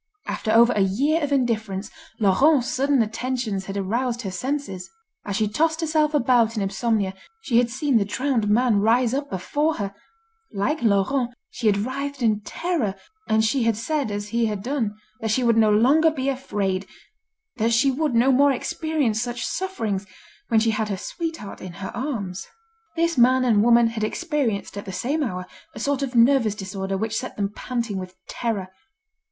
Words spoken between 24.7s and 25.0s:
at the